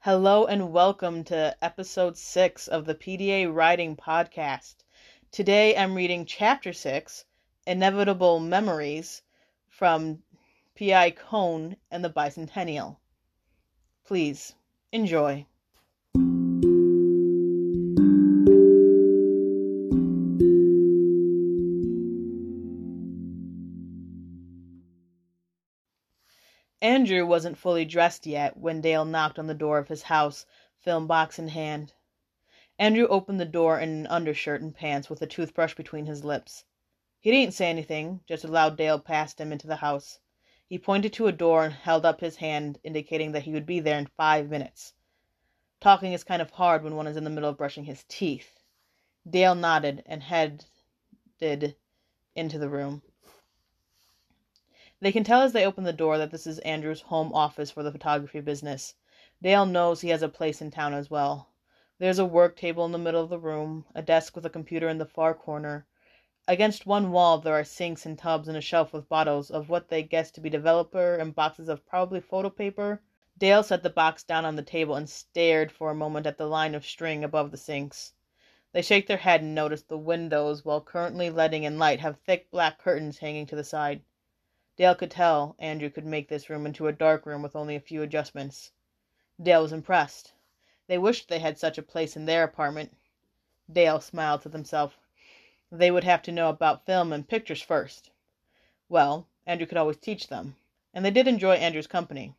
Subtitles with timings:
[0.00, 4.76] Hello and welcome to episode 6 of the PDA Writing Podcast.
[5.30, 7.24] Today I'm reading chapter 6,
[7.66, 9.22] Inevitable Memories,
[9.68, 10.22] from
[10.74, 11.10] P.I.
[11.10, 12.96] Cohn and the Bicentennial.
[14.04, 14.54] Please
[14.92, 15.44] enjoy.
[27.06, 30.44] Andrew wasn't fully dressed yet when Dale knocked on the door of his house,
[30.80, 31.92] film box in hand.
[32.80, 36.64] Andrew opened the door in an undershirt and pants with a toothbrush between his lips.
[37.20, 40.18] He didn't say anything, just allowed Dale past him into the house.
[40.66, 43.78] He pointed to a door and held up his hand, indicating that he would be
[43.78, 44.92] there in five minutes.
[45.80, 48.58] Talking is kind of hard when one is in the middle of brushing his teeth.
[49.30, 50.64] Dale nodded and headed
[52.34, 53.02] into the room.
[54.98, 57.82] They can tell as they open the door that this is Andrew's home office for
[57.82, 58.94] the photography business.
[59.42, 61.50] Dale knows he has a place in town as well.
[61.98, 64.88] There's a work table in the middle of the room, a desk with a computer
[64.88, 65.86] in the far corner.
[66.48, 69.90] Against one wall there are sinks and tubs and a shelf with bottles of what
[69.90, 73.02] they guess to be developer and boxes of probably photo paper.
[73.36, 76.46] Dale set the box down on the table and stared for a moment at the
[76.46, 78.14] line of string above the sinks.
[78.72, 82.50] They shake their head and notice the windows, while currently letting in light, have thick
[82.50, 84.00] black curtains hanging to the side.
[84.76, 87.80] Dale could tell Andrew could make this room into a dark room with only a
[87.80, 88.72] few adjustments.
[89.42, 90.32] Dale was impressed.
[90.86, 92.94] They wished they had such a place in their apartment.
[93.72, 94.98] Dale smiled to himself.
[95.72, 98.10] They would have to know about film and pictures first.
[98.88, 100.56] Well, Andrew could always teach them,
[100.92, 102.34] and they did enjoy Andrew's company.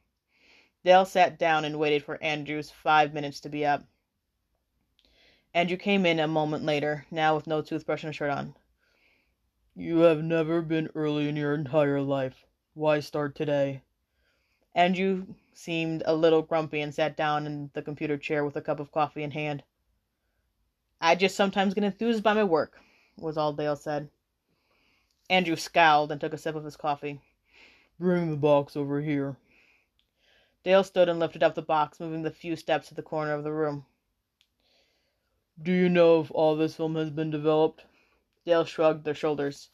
[0.84, 3.84] Dale sat down and waited for Andrew's five minutes to be up.
[5.54, 8.56] Andrew came in a moment later, now with no toothbrush and shirt on.
[9.80, 12.48] You have never been early in your entire life.
[12.74, 13.84] Why start today?
[14.74, 18.80] Andrew seemed a little grumpy and sat down in the computer chair with a cup
[18.80, 19.62] of coffee in hand.
[21.00, 22.80] I just sometimes get enthused by my work,
[23.20, 24.10] was all Dale said.
[25.30, 27.22] Andrew scowled and took a sip of his coffee.
[28.00, 29.38] Bring the box over here.
[30.64, 33.44] Dale stood and lifted up the box, moving the few steps to the corner of
[33.44, 33.86] the room.
[35.62, 37.84] Do you know if all this film has been developed?
[38.48, 39.72] Dale shrugged their shoulders.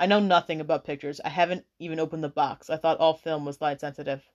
[0.00, 1.20] I know nothing about pictures.
[1.24, 2.68] I haven't even opened the box.
[2.68, 4.28] I thought all film was light sensitive.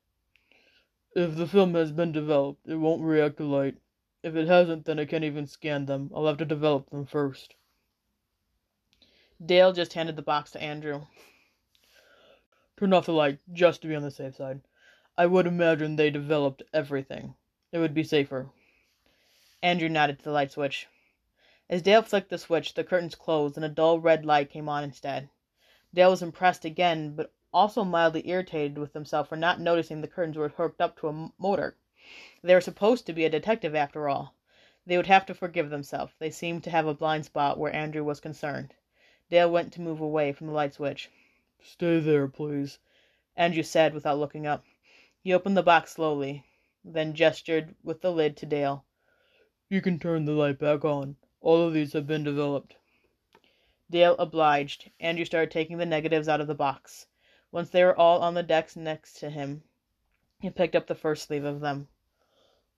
[1.17, 3.75] If the film has been developed, it won't react to light.
[4.23, 6.09] If it hasn't, then I can't even scan them.
[6.15, 7.55] I'll have to develop them first.
[9.45, 11.01] Dale just handed the box to Andrew.
[12.77, 14.61] Turn off the light, just to be on the safe side.
[15.17, 17.35] I would imagine they developed everything.
[17.73, 18.49] It would be safer.
[19.61, 20.87] Andrew nodded to the light switch.
[21.69, 24.83] As Dale flicked the switch, the curtains closed and a dull red light came on
[24.83, 25.29] instead.
[25.93, 30.35] Dale was impressed again, but also mildly irritated with himself for not noticing the curtains
[30.35, 31.77] were hooked up to a motor.
[32.41, 34.35] They were supposed to be a detective after all.
[34.85, 36.13] They would have to forgive themselves.
[36.19, 38.73] They seemed to have a blind spot where Andrew was concerned.
[39.29, 41.09] Dale went to move away from the light switch.
[41.61, 42.79] Stay there, please,
[43.37, 44.65] Andrew said without looking up.
[45.21, 46.43] He opened the box slowly,
[46.83, 48.83] then gestured with the lid to Dale.
[49.69, 51.15] You can turn the light back on.
[51.43, 52.77] All of these have been developed.
[53.91, 54.89] Dale obliged.
[55.01, 57.05] Andrew started taking the negatives out of the box.
[57.51, 59.61] Once they were all on the decks next to him,
[60.39, 61.89] he picked up the first sleeve of them.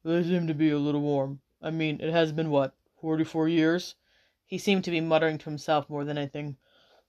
[0.04, 1.42] They seem to be a little warm.
[1.62, 3.94] I mean, it has been what, forty four years?
[4.48, 6.58] He seemed to be muttering to himself more than anything.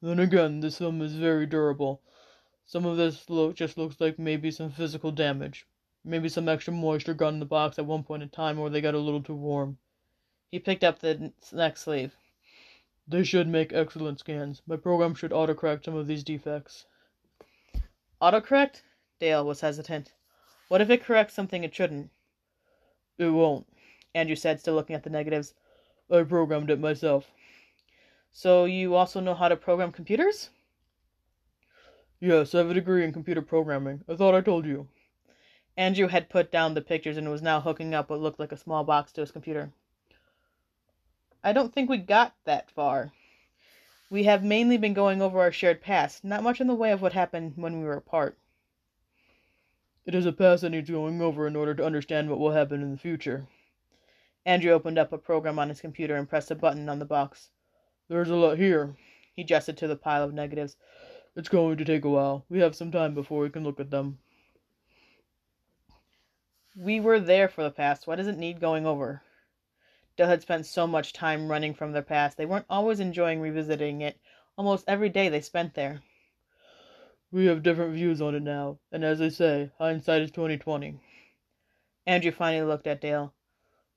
[0.02, 2.02] Then again, this film is very durable.
[2.66, 5.66] Some of this look just looks like maybe some physical damage.
[6.04, 8.82] Maybe some extra moisture got in the box at one point in time, or they
[8.82, 9.78] got a little too warm.
[10.56, 12.16] He picked up the next sleeve.
[13.06, 14.62] They should make excellent scans.
[14.66, 16.86] My program should autocorrect some of these defects.
[18.22, 18.80] Autocorrect?
[19.20, 20.14] Dale was hesitant.
[20.68, 22.08] What if it corrects something it shouldn't?
[23.18, 23.66] It won't,
[24.14, 25.52] Andrew said, still looking at the negatives.
[26.10, 27.30] I programmed it myself.
[28.32, 30.48] So you also know how to program computers?
[32.18, 34.04] Yes, I have a degree in computer programming.
[34.08, 34.88] I thought I told you.
[35.76, 38.56] Andrew had put down the pictures and was now hooking up what looked like a
[38.56, 39.70] small box to his computer.
[41.46, 43.12] I don't think we got that far.
[44.10, 47.00] We have mainly been going over our shared past, not much in the way of
[47.00, 48.36] what happened when we were apart.
[50.04, 52.82] It is a past that needs going over in order to understand what will happen
[52.82, 53.46] in the future.
[54.44, 57.50] Andrew opened up a program on his computer and pressed a button on the box.
[58.08, 58.96] There's a lot here.
[59.36, 60.76] He gestured to the pile of negatives.
[61.36, 62.44] It's going to take a while.
[62.48, 64.18] We have some time before we can look at them.
[66.76, 68.08] We were there for the past.
[68.08, 69.22] Why does it need going over?
[70.16, 74.00] Dale had spent so much time running from their past, they weren't always enjoying revisiting
[74.00, 74.18] it
[74.56, 76.00] almost every day they spent there.
[77.30, 81.00] We have different views on it now, and as they say, hindsight is twenty twenty.
[82.06, 83.34] Andrew finally looked at Dale.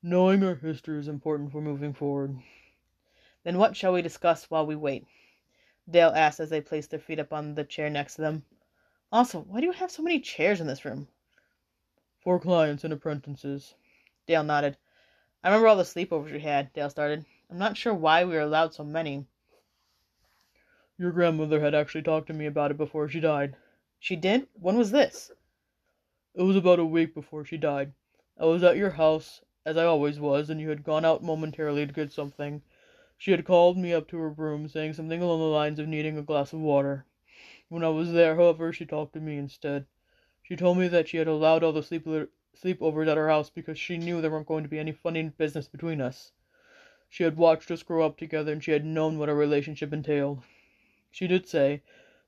[0.02, 2.36] Knowing our history is important for moving forward.
[3.44, 5.06] Then what shall we discuss while we wait?
[5.88, 8.44] Dale asked as they placed their feet up on the chair next to them.
[9.10, 11.08] Also, why do you have so many chairs in this room?
[12.20, 13.74] For clients and apprentices.
[14.26, 14.76] Dale nodded.
[15.42, 17.24] I remember all the sleepovers we had, Dale started.
[17.50, 19.24] I'm not sure why we were allowed so many.
[20.98, 23.56] Your grandmother had actually talked to me about it before she died.
[23.98, 24.48] She did?
[24.52, 25.30] When was this?
[26.34, 27.94] It was about a week before she died.
[28.38, 31.86] I was at your house, as I always was, and you had gone out momentarily
[31.86, 32.60] to get something.
[33.16, 36.18] She had called me up to her room, saying something along the lines of needing
[36.18, 37.06] a glass of water.
[37.70, 39.86] When I was there, however, she talked to me instead.
[40.42, 42.06] She told me that she had allowed all the sleep
[42.56, 45.68] sleepovers at her house because she knew there weren't going to be any funny business
[45.68, 46.32] between us.
[47.08, 50.42] She had watched us grow up together, and she had known what our relationship entailed.
[51.10, 51.82] She did say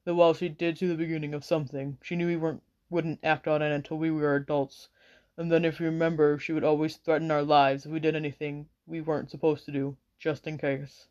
[0.04, 3.48] that while she did see the beginning of something, she knew we weren't wouldn't act
[3.48, 4.88] on it until we were adults.
[5.36, 8.68] And then, if you remember, she would always threaten our lives if we did anything
[8.86, 11.06] we weren't supposed to do, just in case.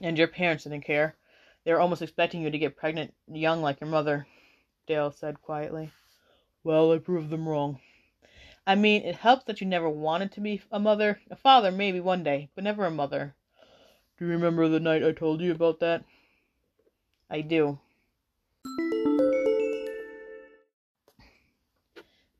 [0.00, 1.16] And your parents didn't care.
[1.64, 4.26] They were almost expecting you to get pregnant young like your mother,
[4.86, 5.90] Dale said quietly.
[6.68, 7.80] Well, I proved them wrong.
[8.66, 11.18] I mean, it helps that you never wanted to be a mother.
[11.30, 13.34] A father, maybe one day, but never a mother.
[14.18, 16.04] Do you remember the night I told you about that?
[17.30, 17.78] I do.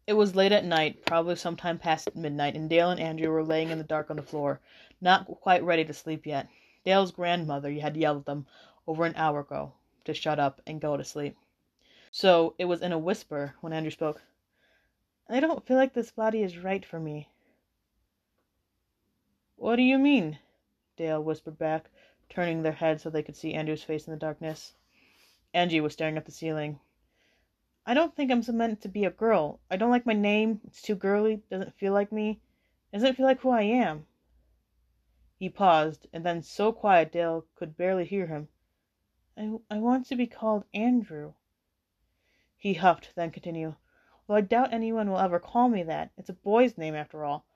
[0.07, 3.71] It was late at night, probably sometime past midnight, and Dale and Andrew were laying
[3.71, 4.61] in the dark on the floor,
[5.01, 6.49] not quite ready to sleep yet.
[6.85, 8.47] Dale's grandmother had yelled at them
[8.87, 9.73] over an hour ago
[10.05, 11.35] to shut up and go to sleep.
[12.11, 14.23] So it was in a whisper when Andrew spoke.
[15.29, 17.29] I don't feel like this body is right for me.
[19.57, 20.39] What do you mean?
[20.97, 21.91] Dale whispered back,
[22.29, 24.75] turning their heads so they could see Andrew's face in the darkness.
[25.53, 26.81] Angie was staring at the ceiling.
[27.85, 29.61] I don't think I'm meant to be a girl.
[29.71, 30.61] I don't like my name.
[30.67, 31.43] It's too girly.
[31.51, 32.41] Doesn't feel like me.
[32.93, 34.07] Doesn't feel like who I am.
[35.39, 38.49] He paused, and then so quiet Dale could barely hear him.
[39.37, 41.35] I, I want to be called Andrew.
[42.61, 43.77] He huffed, then continued.
[44.27, 46.11] Well, I doubt anyone will ever call me that.
[46.19, 47.47] It's a boy's name, after all.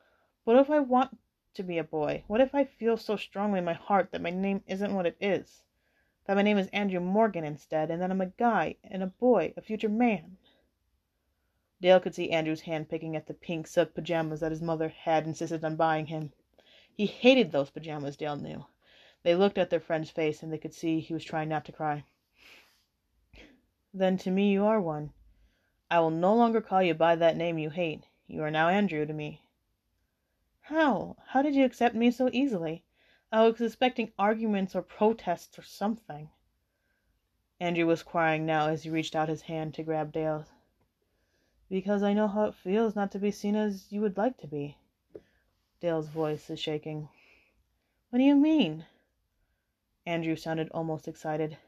[0.45, 1.19] But if I want
[1.55, 2.23] to be a boy?
[2.29, 5.17] What if I feel so strongly in my heart that my name isn't what it
[5.21, 5.65] is?
[6.27, 9.53] That my name is Andrew Morgan instead, and that I'm a guy and a boy,
[9.57, 10.37] a future man?
[11.81, 15.27] Dale could see Andrew's hand picking at the pink silk pajamas that his mother had
[15.27, 16.33] insisted on buying him.
[16.95, 18.67] He hated those pajamas, Dale knew.
[19.25, 21.73] They looked at their friend's face, and they could see he was trying not to
[21.73, 22.05] cry.
[23.95, 25.13] Then to me you are one.
[25.91, 28.09] I will no longer call you by that name you hate.
[28.27, 29.43] You are now Andrew to me.
[30.63, 31.17] How?
[31.27, 32.85] How did you accept me so easily?
[33.31, 36.31] I was expecting arguments or protests or something.
[37.61, 40.51] Andrew was crying now as he reached out his hand to grab Dale's.
[41.69, 44.47] Because I know how it feels not to be seen as you would like to
[44.47, 44.79] be.
[45.81, 47.09] Dale's voice is shaking.
[48.09, 48.87] What do you mean?
[50.07, 51.59] Andrew sounded almost excited.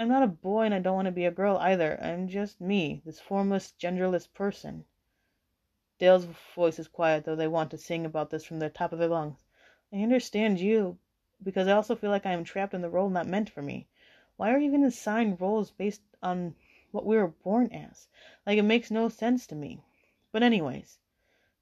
[0.00, 2.00] I'm not a boy and I don't want to be a girl either.
[2.02, 4.86] I'm just me, this formless, genderless person.
[5.98, 6.24] Dale's
[6.54, 9.08] voice is quiet, though they want to sing about this from the top of their
[9.08, 9.36] lungs.
[9.92, 10.96] I understand you,
[11.42, 13.88] because I also feel like I am trapped in the role not meant for me.
[14.38, 16.54] Why are even assigned roles based on
[16.92, 18.08] what we were born as?
[18.46, 19.82] Like, it makes no sense to me.
[20.32, 20.98] But, anyways,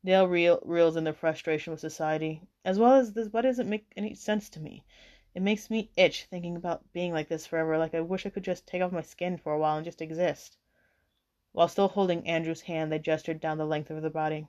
[0.04, 3.33] Dale reel, reels in the frustration with society, as well as this.
[3.33, 4.85] what doesn't make any sense to me?
[5.38, 7.78] It makes me itch thinking about being like this forever.
[7.78, 10.02] Like, I wish I could just take off my skin for a while and just
[10.02, 10.57] exist.
[11.52, 14.49] While still holding Andrew's hand, they gestured down the length of the body.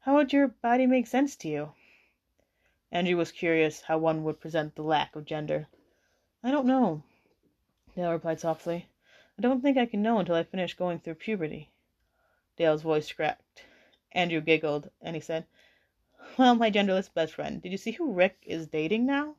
[0.00, 1.74] How would your body make sense to you?
[2.90, 5.68] Andrew was curious how one would present the lack of gender.
[6.42, 7.04] I don't know,
[7.94, 8.88] Dale replied softly.
[9.38, 11.70] I don't think I can know until I finish going through puberty.
[12.56, 13.62] Dale's voice cracked.
[14.10, 15.46] Andrew giggled, and he said,
[16.36, 19.36] Well, my genderless best friend, did you see who Rick is dating now?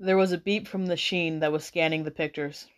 [0.00, 2.68] There was a beep from the sheen that was scanning the pictures.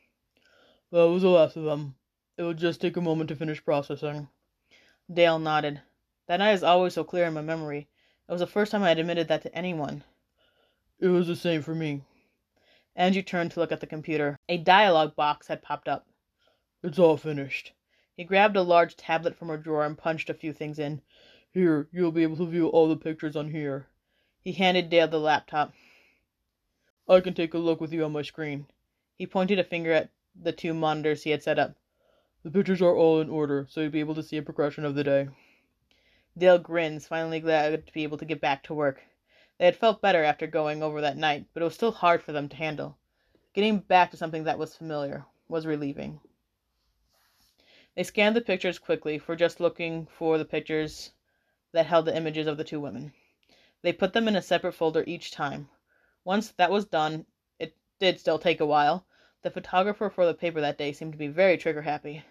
[0.90, 1.94] That was the last of them.
[2.38, 4.28] It will just take a moment to finish processing.
[5.12, 5.82] Dale nodded.
[6.26, 7.88] That night is always so clear in my memory.
[8.26, 10.02] It was the first time I had admitted that to anyone.
[10.98, 12.02] It was the same for me.
[12.96, 14.38] Andrew turned to look at the computer.
[14.48, 16.06] A dialogue box had popped up.
[16.82, 17.72] It's all finished.
[18.16, 21.02] He grabbed a large tablet from a drawer and punched a few things in.
[21.52, 23.88] Here, you'll be able to view all the pictures on here.
[24.40, 25.74] He handed Dale the laptop.
[27.08, 28.66] I can take a look with you on my screen.
[29.18, 31.76] He pointed a finger at the two monitors he had set up.
[32.44, 34.94] The pictures are all in order, so you'll be able to see a progression of
[34.94, 35.28] the day.
[36.38, 39.02] Dale grins, finally glad to be able to get back to work.
[39.58, 42.30] They had felt better after going over that night, but it was still hard for
[42.30, 42.96] them to handle.
[43.54, 46.20] Getting back to something that was familiar was relieving.
[47.96, 51.10] They scanned the pictures quickly for just looking for the pictures
[51.72, 53.12] that held the images of the two women.
[53.82, 55.68] They put them in a separate folder each time.
[56.24, 57.26] Once that was done,
[57.58, 59.06] it did still take a while.
[59.42, 62.24] The photographer for the paper that day seemed to be very trigger happy.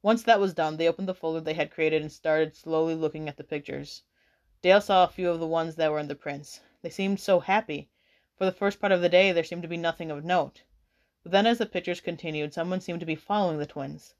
[0.00, 3.28] Once that was done, they opened the folder they had created and started slowly looking
[3.28, 4.02] at the pictures.
[4.62, 6.60] Dale saw a few of the ones that were in the prints.
[6.82, 7.90] They seemed so happy.
[8.36, 10.62] For the first part of the day, there seemed to be nothing of note.
[11.22, 14.14] But then, as the pictures continued, someone seemed to be following the twins.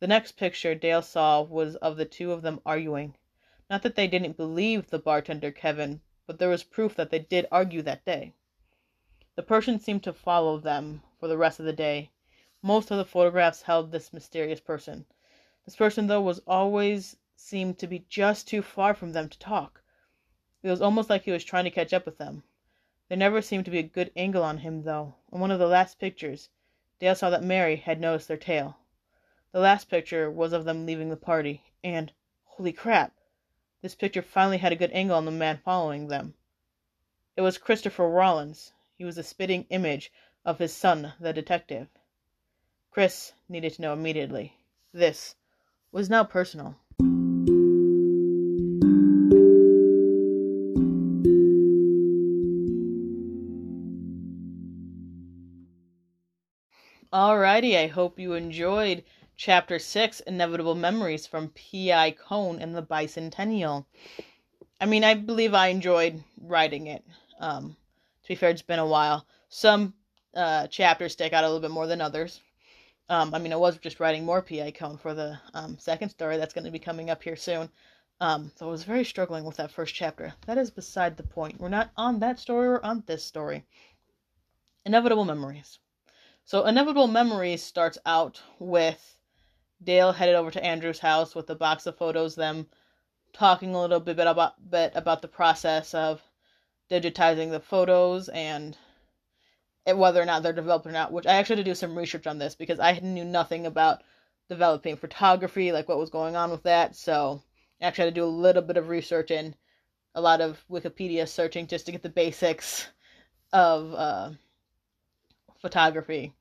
[0.00, 3.16] The next picture Dale saw was of the two of them arguing.
[3.70, 7.46] Not that they didn't believe the bartender Kevin, but there was proof that they did
[7.52, 8.32] argue that day.
[9.34, 12.10] The person seemed to follow them for the rest of the day.
[12.62, 15.04] Most of the photographs held this mysterious person.
[15.66, 19.82] This person, though, was always seemed to be just too far from them to talk.
[20.62, 22.44] It was almost like he was trying to catch up with them.
[23.08, 25.16] There never seemed to be a good angle on him, though.
[25.30, 26.48] In one of the last pictures,
[27.00, 28.78] Dale saw that Mary had noticed their tail.
[29.52, 32.12] The last picture was of them leaving the party, and
[32.44, 33.14] holy crap!
[33.80, 36.34] This picture finally had a good angle on the man following them.
[37.36, 38.72] It was Christopher Rawlins.
[38.96, 40.10] He was a spitting image
[40.44, 41.86] of his son, the detective.
[42.90, 44.56] Chris needed to know immediately.
[44.92, 45.36] This
[45.92, 46.74] was now personal.
[57.12, 59.04] Alrighty, I hope you enjoyed
[59.40, 62.10] Chapter 6 Inevitable Memories from P.I.
[62.10, 63.86] Cohn and the Bicentennial.
[64.80, 67.04] I mean, I believe I enjoyed writing it.
[67.38, 67.76] Um,
[68.24, 69.24] to be fair, it's been a while.
[69.48, 69.94] Some
[70.34, 72.40] uh, chapters stick out a little bit more than others.
[73.08, 74.72] Um, I mean, I was just writing more P.I.
[74.72, 77.70] Cohn for the um, second story that's going to be coming up here soon.
[78.20, 80.34] Um, so I was very struggling with that first chapter.
[80.46, 81.60] That is beside the point.
[81.60, 83.64] We're not on that story, we're on this story.
[84.84, 85.78] Inevitable Memories.
[86.44, 89.14] So, Inevitable Memories starts out with
[89.82, 92.66] Dale headed over to Andrew's house with a box of photos, them
[93.32, 96.22] talking a little bit about bit about the process of
[96.90, 98.76] digitizing the photos and
[99.86, 101.12] whether or not they're developed or not.
[101.12, 104.02] Which I actually had to do some research on this because I knew nothing about
[104.48, 106.96] developing photography, like what was going on with that.
[106.96, 107.42] So
[107.80, 109.54] I actually had to do a little bit of research and
[110.14, 112.88] a lot of Wikipedia searching just to get the basics
[113.52, 114.30] of uh,
[115.60, 116.34] photography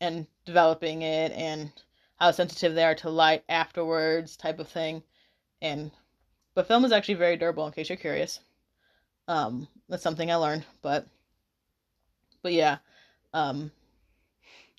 [0.00, 1.70] and developing it and
[2.22, 5.02] how sensitive they are to light afterwards type of thing.
[5.60, 5.90] And
[6.54, 8.38] but film is actually very durable in case you're curious.
[9.26, 11.08] Um that's something i learned but
[12.40, 12.78] but yeah.
[13.34, 13.72] Um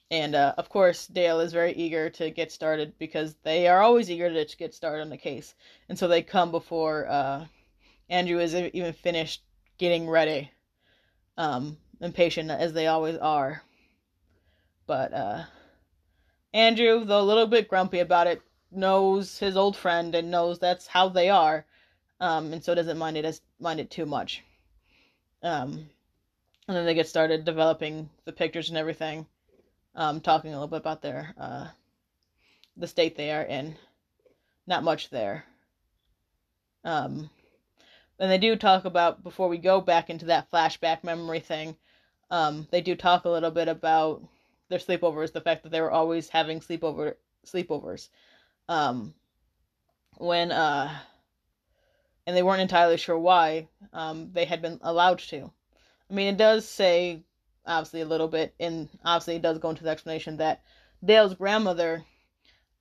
[0.09, 4.09] and uh, of course dale is very eager to get started because they are always
[4.09, 5.53] eager to get started on the case.
[5.89, 7.45] And so they come before uh
[8.09, 9.43] andrew is even finished
[9.77, 10.49] getting ready
[11.37, 13.63] um impatient as they always are.
[14.87, 15.43] But uh
[16.53, 18.41] Andrew, though a little bit grumpy about it,
[18.71, 21.65] knows his old friend and knows that's how they are,
[22.19, 24.43] um, and so doesn't mind it as mind it too much.
[25.41, 25.89] Um,
[26.67, 29.25] and then they get started developing the pictures and everything,
[29.95, 31.67] um, talking a little bit about their uh,
[32.77, 33.75] the state they are in.
[34.65, 35.45] Not much there.
[36.85, 37.29] Um,
[38.19, 41.75] and they do talk about before we go back into that flashback memory thing.
[42.29, 44.23] Um, they do talk a little bit about
[44.73, 47.13] their sleepovers, the fact that they were always having sleepover
[47.45, 48.09] sleepovers.
[48.67, 49.13] Um,
[50.17, 50.91] when uh,
[52.25, 55.51] and they weren't entirely sure why um, they had been allowed to.
[56.09, 57.23] I mean, it does say
[57.65, 60.63] obviously a little bit, and obviously it does go into the explanation that
[61.03, 62.03] Dale's grandmother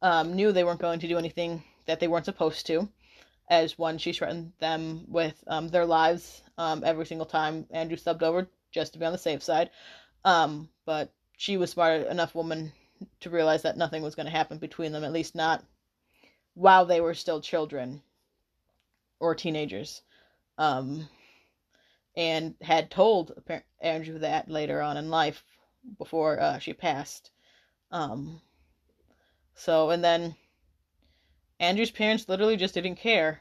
[0.01, 2.89] um, knew they weren't going to do anything that they weren't supposed to,
[3.51, 8.23] as one she threatened them with um, their lives um, every single time Andrew subbed
[8.23, 9.71] over just to be on the safe side.
[10.25, 12.73] Um, but she was smart enough woman
[13.19, 15.65] to realize that nothing was going to happen between them, at least not
[16.55, 18.01] while they were still children
[19.19, 20.03] or teenagers.
[20.57, 21.09] Um,
[22.17, 23.33] and had told
[23.81, 25.43] Andrew that later on in life
[25.99, 27.33] before uh, she passed.
[27.91, 28.41] Um,
[29.57, 30.37] so, and then
[31.59, 33.41] Andrew's parents literally just didn't care.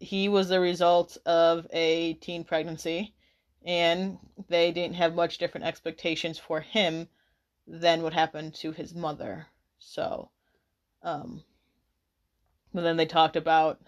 [0.00, 3.14] He was the result of a teen pregnancy
[3.64, 7.08] and they didn't have much different expectations for him
[7.66, 9.46] than what happened to his mother.
[9.78, 10.30] So,
[11.02, 11.44] um,
[12.72, 13.80] but then they talked about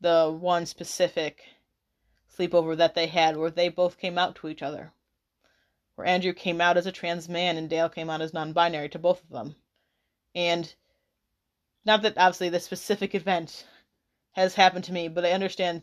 [0.00, 1.42] the one specific
[2.36, 4.92] sleepover that they had where they both came out to each other.
[5.94, 8.88] Where Andrew came out as a trans man and Dale came out as non binary
[8.90, 9.54] to both of them.
[10.34, 10.74] And
[11.84, 13.66] not that obviously this specific event
[14.32, 15.82] has happened to me, but I understand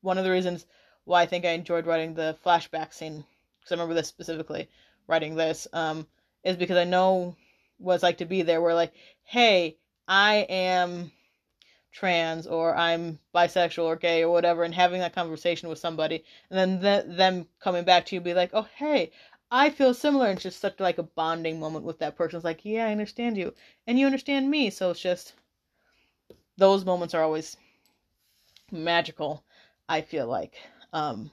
[0.00, 0.66] one of the reasons
[1.04, 3.24] why I think I enjoyed writing the flashback scene
[3.60, 4.68] because I remember this specifically
[5.06, 6.06] writing this um,
[6.42, 7.36] is because I know
[7.78, 8.92] what it's like to be there where like
[9.24, 9.76] hey
[10.08, 11.12] I am
[11.92, 16.58] trans or I'm bisexual or gay or whatever and having that conversation with somebody and
[16.58, 19.12] then th- them coming back to you be like oh hey
[19.50, 22.38] I feel similar and just such like a bonding moment with that person.
[22.38, 23.54] It's like yeah I understand you
[23.86, 24.70] and you understand me.
[24.70, 25.34] So it's just
[26.56, 27.56] those moments are always
[28.72, 29.44] magical
[29.88, 30.56] I feel like
[30.94, 31.30] um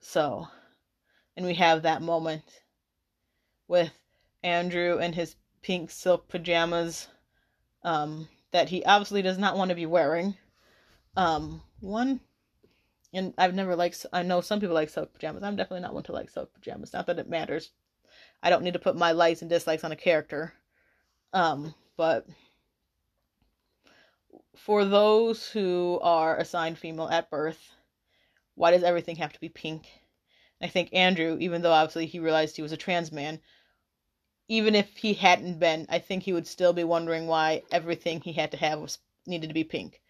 [0.00, 0.48] so
[1.36, 2.62] and we have that moment
[3.68, 3.90] with
[4.42, 7.08] Andrew and his pink silk pajamas
[7.84, 10.36] um that he obviously does not want to be wearing.
[11.16, 12.20] Um, one,
[13.12, 14.06] and I've never liked.
[14.12, 15.42] I know some people like silk pajamas.
[15.42, 16.92] I'm definitely not one to like silk pajamas.
[16.92, 17.70] Not that it matters.
[18.42, 20.52] I don't need to put my likes and dislikes on a character.
[21.32, 22.26] Um, but
[24.56, 27.72] for those who are assigned female at birth,
[28.54, 29.86] why does everything have to be pink?
[30.60, 33.40] I think Andrew, even though obviously he realized he was a trans man,
[34.48, 38.32] even if he hadn't been, I think he would still be wondering why everything he
[38.32, 40.00] had to have was needed to be pink.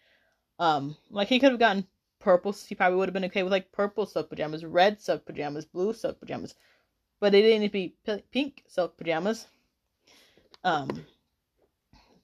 [0.59, 1.87] Um, like he could have gotten
[2.19, 2.51] purple.
[2.51, 5.93] He probably would have been okay with like purple silk pajamas, red silk pajamas, blue
[5.93, 6.55] silk pajamas,
[7.19, 9.47] but it didn't need to be p- pink silk pajamas.
[10.63, 11.05] Um,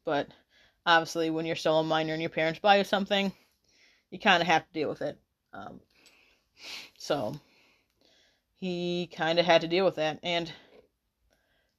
[0.06, 0.28] but
[0.86, 3.32] obviously, when you're still a minor and your parents buy you something,
[4.12, 5.18] you kind of have to deal with it.
[5.54, 5.80] Um,
[6.98, 7.36] so
[8.60, 10.52] he kind of had to deal with that, and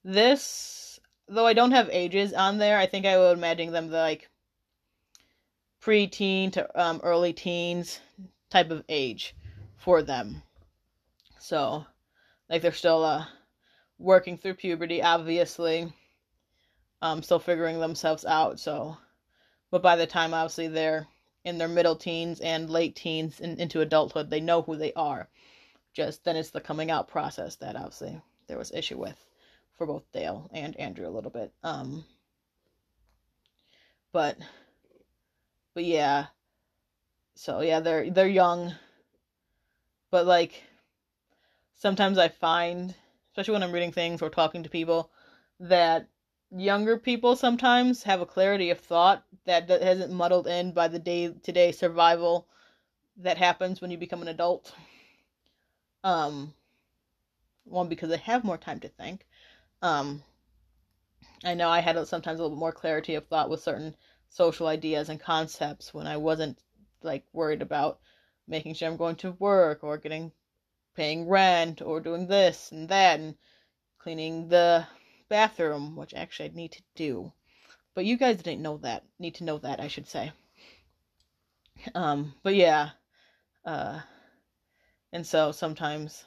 [0.04, 3.98] this, though I don't have ages on there, I think I would imagine them the
[3.98, 4.28] like
[5.80, 8.00] pre-teen to um, early teens
[8.50, 9.34] type of age
[9.76, 10.42] for them.
[11.38, 11.86] So,
[12.48, 13.26] like they're still uh,
[13.98, 15.92] working through puberty, obviously,
[17.02, 18.60] um, still figuring themselves out.
[18.60, 18.96] So,
[19.70, 21.06] but by the time obviously they're
[21.44, 25.28] in their middle teens and late teens and into adulthood, they know who they are.
[25.92, 29.16] Just then it's the coming out process that obviously there was issue with
[29.76, 31.52] for both Dale and Andrew a little bit.
[31.62, 32.04] Um,
[34.12, 34.36] but
[35.74, 36.26] but yeah,
[37.34, 38.74] so yeah, they're they're young,
[40.10, 40.62] but like
[41.76, 42.94] sometimes I find,
[43.30, 45.10] especially when I'm reading things or talking to people,
[45.60, 46.09] that
[46.50, 51.28] younger people sometimes have a clarity of thought that, hasn't muddled in by the day
[51.28, 52.48] to day survival
[53.16, 54.74] that happens when you become an adult.
[56.02, 56.54] Um,
[57.64, 59.26] one because they have more time to think,
[59.82, 60.22] um,
[61.44, 63.94] I know I had sometimes a little more clarity of thought with certain
[64.28, 66.58] social ideas and concepts when I wasn't
[67.02, 68.00] like worried about
[68.46, 70.32] making sure I'm going to work or getting
[70.94, 73.36] paying rent or doing this and that and
[73.98, 74.86] cleaning the
[75.30, 77.32] bathroom, which actually I need to do.
[77.94, 79.04] But you guys didn't know that.
[79.18, 80.32] Need to know that, I should say.
[81.94, 82.90] Um, but yeah.
[83.64, 84.00] Uh
[85.12, 86.24] and so sometimes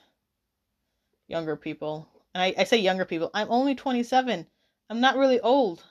[1.27, 4.47] younger people and I, I say younger people, I'm only 27.
[4.89, 5.83] I'm not really old.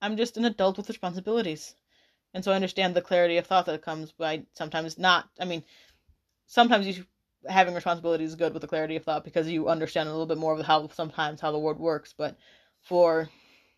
[0.00, 1.74] I'm just an adult with responsibilities.
[2.32, 5.28] And so I understand the clarity of thought that comes by sometimes not.
[5.40, 5.64] I mean,
[6.46, 7.04] sometimes you
[7.48, 10.38] having responsibility is good with the clarity of thought because you understand a little bit
[10.38, 12.14] more of how sometimes how the world works.
[12.16, 12.36] But
[12.82, 13.28] for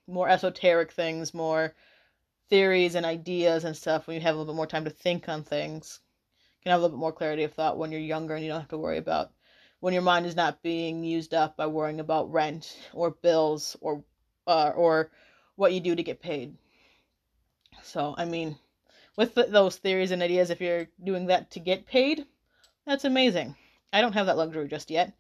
[0.07, 1.75] more esoteric things, more
[2.49, 5.29] theories and ideas and stuff, when you have a little bit more time to think
[5.29, 6.01] on things,
[6.59, 8.51] you can have a little bit more clarity of thought when you're younger and you
[8.51, 9.33] don't have to worry about
[9.81, 14.03] when your mind is not being used up by worrying about rent or bills or
[14.47, 15.11] uh, or
[15.57, 16.57] what you do to get paid.
[17.83, 18.57] So, I mean,
[19.17, 22.27] with those theories and ideas, if you're doing that to get paid,
[22.87, 23.57] that's amazing.
[23.93, 25.13] I don't have that luxury just yet.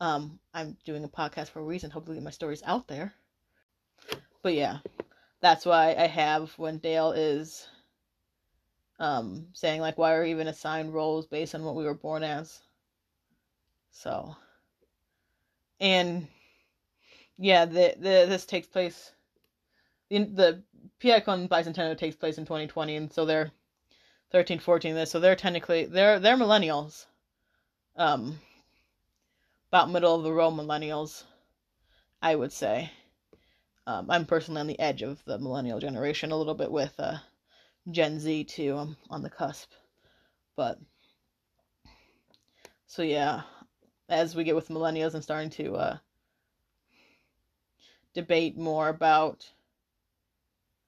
[0.00, 1.90] Um, I'm doing a podcast for a reason.
[1.90, 3.12] Hopefully, my story's out there.
[4.42, 4.78] But yeah,
[5.40, 7.66] that's why I have when Dale is
[9.00, 12.22] um, saying like, why are we even assigned roles based on what we were born
[12.22, 12.60] as?
[13.90, 14.36] So,
[15.80, 16.28] and
[17.36, 19.12] yeah, the, the this takes place.
[20.10, 20.62] The, the
[21.00, 21.20] P.I.
[21.20, 23.52] Cohn bicentennial takes place in 2020, and so they're
[24.30, 27.06] 13, 14 this, so they're technically they're they're millennials.
[27.96, 28.38] Um,
[29.70, 31.24] about middle of the row millennials,
[32.22, 32.90] I would say.
[33.86, 37.18] Um, I'm personally on the edge of the millennial generation a little bit with uh,
[37.90, 38.76] Gen Z too.
[38.76, 39.70] I'm on the cusp,
[40.56, 40.78] but
[42.86, 43.42] so yeah,
[44.08, 45.98] as we get with millennials and starting to uh,
[48.14, 49.50] debate more about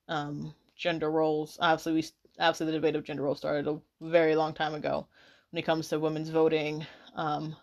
[0.08, 1.58] um, gender roles.
[1.60, 2.04] Obviously, we
[2.40, 5.06] obviously the debate of gender roles started a very long time ago
[5.50, 7.54] when it comes to women's voting um,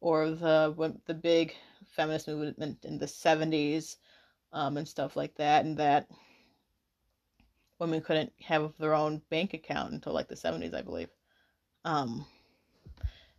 [0.00, 1.54] or the the big
[1.94, 3.96] feminist movement in the 70s
[4.52, 6.08] um, and stuff like that, and that
[7.78, 11.10] women couldn't have their own bank account until like the 70s, I believe.
[11.84, 12.24] Um,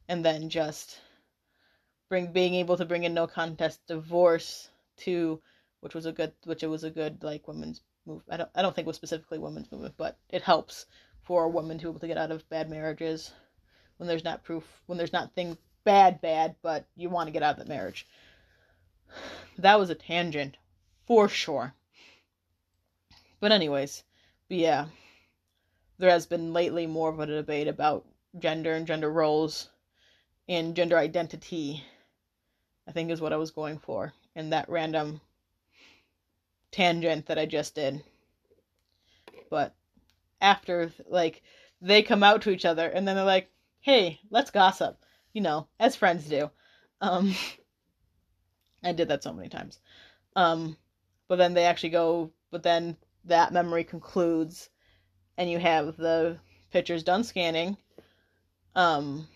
[0.07, 0.99] and then just
[2.09, 5.41] bring being able to bring in no contest divorce to
[5.79, 8.61] which was a good which it was a good like women's move I don't I
[8.61, 10.85] don't think it was specifically women's movement, but it helps
[11.23, 13.31] for women to be able to get out of bad marriages
[13.97, 17.43] when there's not proof when there's not things bad bad, but you want to get
[17.43, 18.07] out of the marriage.
[19.57, 20.57] That was a tangent
[21.05, 21.73] for sure.
[23.39, 24.03] But anyways,
[24.49, 24.87] but yeah,
[25.97, 28.05] there has been lately more of a debate about
[28.37, 29.69] gender and gender roles
[30.49, 31.83] and gender identity.
[32.87, 35.21] I think is what I was going for in that random
[36.75, 38.03] tangent that I just did.
[39.49, 39.73] But
[40.41, 41.41] after like
[41.81, 44.97] they come out to each other and then they're like, "Hey, let's gossip."
[45.31, 46.51] You know, as friends do.
[46.99, 47.33] Um
[48.83, 49.79] I did that so many times.
[50.35, 50.75] Um
[51.29, 54.69] but then they actually go but then that memory concludes
[55.37, 56.37] and you have the
[56.71, 57.77] pictures done scanning.
[58.75, 59.29] Um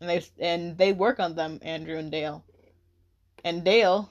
[0.00, 2.44] and they and they work on them, Andrew and Dale.
[3.44, 4.10] And Dale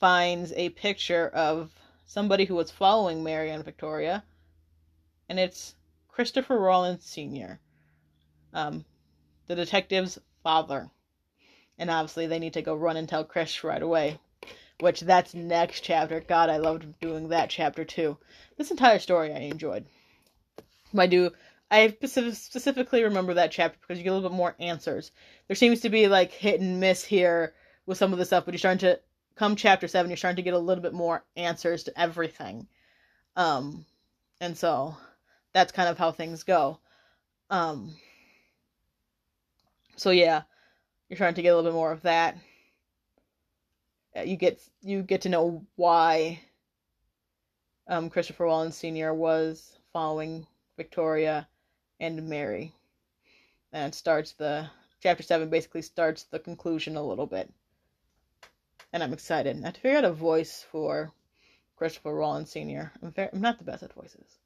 [0.00, 1.70] finds a picture of
[2.06, 4.24] somebody who was following Mary and Victoria,
[5.28, 5.74] and it's
[6.08, 7.60] Christopher Rawlins Sr.,
[8.52, 8.84] um,
[9.46, 10.90] the detective's father.
[11.78, 14.18] And obviously, they need to go run and tell Chris right away,
[14.80, 16.20] which that's next chapter.
[16.20, 18.18] God, I loved doing that chapter too.
[18.56, 19.86] This entire story I enjoyed.
[20.96, 21.30] I do.
[21.70, 25.12] I specifically remember that chapter because you get a little bit more answers.
[25.46, 27.54] There seems to be like hit and miss here
[27.86, 29.00] with some of the stuff, but you're starting to
[29.40, 32.66] come chapter seven, you're starting to get a little bit more answers to everything.
[33.36, 33.86] Um,
[34.38, 34.98] and so
[35.54, 36.78] that's kind of how things go.
[37.48, 37.96] Um,
[39.96, 40.42] so yeah,
[41.08, 42.36] you're trying to get a little bit more of that.
[44.14, 46.38] Uh, you get you get to know why
[47.88, 49.14] um, Christopher Rawlins Sr.
[49.14, 51.48] was following Victoria
[51.98, 52.74] and Mary,
[53.72, 54.68] and starts the
[55.02, 57.50] chapter seven basically starts the conclusion a little bit
[58.92, 59.56] and I'm excited.
[59.56, 61.12] I have to figure out a voice for
[61.76, 62.92] Christopher Rawlins Sr.
[63.02, 64.38] I'm, very, I'm not the best at voices,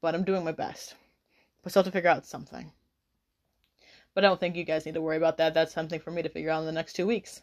[0.00, 0.94] but I'm doing my best.
[1.62, 2.72] But still have to figure out something.
[4.14, 5.52] But I don't think you guys need to worry about that.
[5.52, 7.42] That's something for me to figure out in the next two weeks.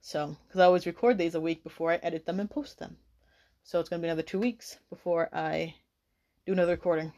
[0.00, 2.96] So, because I always record these a week before I edit them and post them.
[3.62, 5.74] So it's going to be another two weeks before I
[6.46, 7.12] do another recording.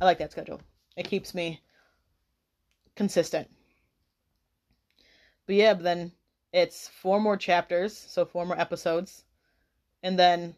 [0.00, 0.60] I like that schedule.
[0.96, 1.60] It keeps me
[2.96, 3.48] consistent.
[5.46, 6.12] But yeah, but then
[6.52, 9.24] it's four more chapters, so four more episodes.
[10.02, 10.54] And then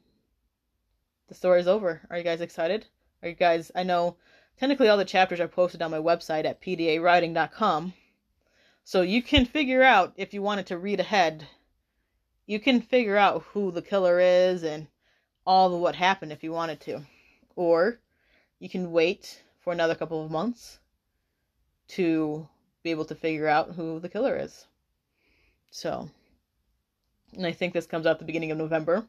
[1.29, 2.03] the story's over.
[2.11, 2.87] Are you guys excited?
[3.23, 4.17] Are you guys I know
[4.59, 7.95] technically all the chapters are posted on my website at pdawriting.com.
[8.85, 11.47] So you can figure out if you wanted to read ahead,
[12.47, 14.89] you can figure out who the killer is and
[15.47, 17.03] all of what happened if you wanted to.
[17.57, 18.01] Or
[18.59, 20.79] you can wait for another couple of months
[21.89, 22.49] to
[22.83, 24.67] be able to figure out who the killer is.
[25.71, 26.11] So,
[27.37, 29.07] and I think this comes out the beginning of November.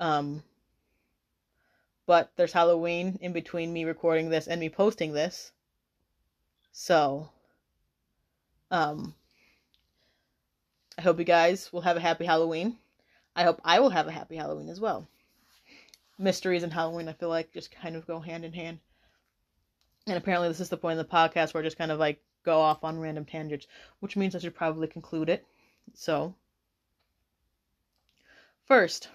[0.00, 0.42] Um,
[2.06, 5.52] but there's Halloween in between me recording this and me posting this.
[6.72, 7.28] So,
[8.70, 9.14] um,
[10.98, 12.76] I hope you guys will have a happy Halloween.
[13.36, 15.06] I hope I will have a happy Halloween as well.
[16.18, 18.78] Mysteries and Halloween, I feel like, just kind of go hand in hand.
[20.06, 22.20] And apparently, this is the point of the podcast where I just kind of like
[22.44, 23.66] go off on random tangents,
[24.00, 25.46] which means I should probably conclude it.
[25.94, 26.34] So,
[28.64, 29.08] first,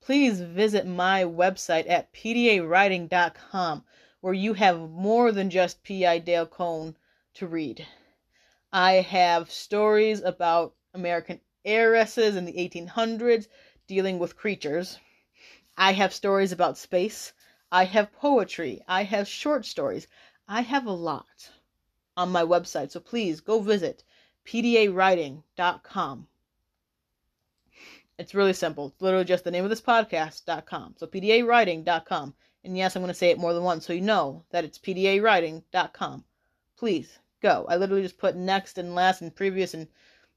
[0.00, 3.84] please visit my website at pdawriting.com
[4.20, 6.18] where you have more than just P.I.
[6.18, 6.96] Dale Cohn
[7.34, 7.86] to read.
[8.72, 13.48] I have stories about American heiresses in the 1800s
[13.86, 14.98] dealing with creatures.
[15.76, 17.32] I have stories about space.
[17.72, 18.82] I have poetry.
[18.86, 20.06] I have short stories.
[20.46, 21.50] I have a lot
[22.16, 24.04] on my website, so please go visit
[24.46, 26.26] pdawriting.com.
[28.18, 28.88] It's really simple.
[28.88, 30.96] It's literally just the name of this podcast.com.
[30.98, 32.34] So pdawriting.com.
[32.64, 34.78] And yes, I'm going to say it more than once so you know that it's
[34.78, 36.24] pdawriting.com.
[36.76, 37.66] Please go.
[37.68, 39.88] I literally just put next and last and previous and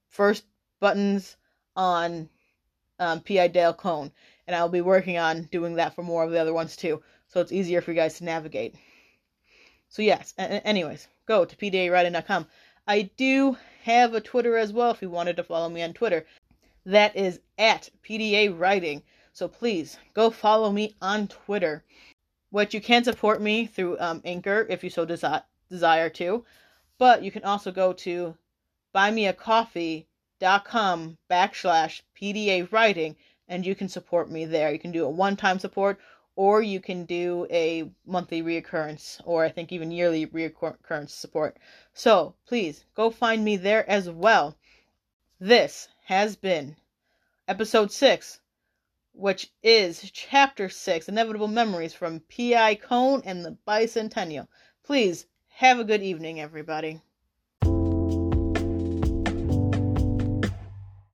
[0.07, 0.45] first
[0.79, 1.35] buttons
[1.75, 2.29] on
[2.99, 3.49] um, P.I.
[3.49, 4.11] Dale Cohn.
[4.47, 7.01] And I'll be working on doing that for more of the other ones too.
[7.27, 8.75] So it's easier for you guys to navigate.
[9.89, 12.47] So yes, a- anyways, go to pdawriting.com.
[12.85, 16.25] I do have a Twitter as well if you wanted to follow me on Twitter.
[16.85, 19.03] That is at PDA Writing.
[19.31, 21.85] So please go follow me on Twitter.
[22.49, 26.43] What you can support me through um, Anchor if you so desi- desire to.
[26.97, 28.35] But you can also go to
[28.93, 33.15] buymeacoffee.com backslash PDA Writing
[33.47, 34.71] and you can support me there.
[34.71, 35.99] You can do a one time support
[36.35, 41.57] or you can do a monthly reoccurrence, or I think even yearly reoccurrence support.
[41.93, 44.57] So please go find me there as well.
[45.39, 46.75] This has been
[47.47, 48.39] episode six,
[49.13, 52.75] which is chapter six Inevitable Memories from P.I.
[52.75, 54.47] Cohn and the Bicentennial.
[54.83, 57.01] Please have a good evening, everybody.